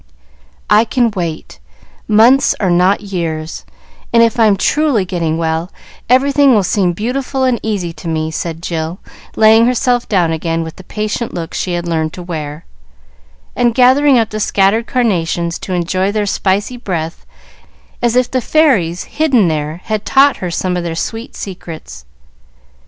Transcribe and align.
"I 0.67 0.83
can 0.83 1.11
wait. 1.11 1.59
Months 2.07 2.55
are 2.59 2.71
not 2.71 3.01
years, 3.01 3.65
and 4.11 4.23
if 4.23 4.39
I'm 4.39 4.57
truly 4.57 5.05
getting 5.05 5.37
well, 5.37 5.71
everything 6.09 6.55
will 6.55 6.63
seem 6.63 6.93
beautiful 6.93 7.43
and 7.43 7.59
easy 7.61 7.93
to 7.93 8.07
me," 8.07 8.31
said 8.31 8.63
Jill, 8.63 8.97
laying 9.35 9.67
herself 9.67 10.09
down 10.09 10.31
again, 10.31 10.63
with 10.63 10.77
the 10.77 10.83
patient 10.83 11.35
look 11.35 11.53
she 11.53 11.73
had 11.73 11.87
learned 11.87 12.13
to 12.13 12.23
wear, 12.23 12.65
and 13.55 13.75
gathering 13.75 14.17
up 14.17 14.31
the 14.31 14.39
scattered 14.39 14.87
carnations 14.87 15.59
to 15.59 15.73
enjoy 15.75 16.11
their 16.11 16.25
spicy 16.25 16.77
breath, 16.77 17.23
as 18.01 18.15
if 18.15 18.31
the 18.31 18.41
fairies 18.41 19.03
hidden 19.03 19.49
there 19.49 19.81
had 19.83 20.03
taught 20.03 20.37
her 20.37 20.49
some 20.49 20.75
of 20.75 20.81
their 20.83 20.95
sweet 20.95 21.35
secrets. 21.35 22.05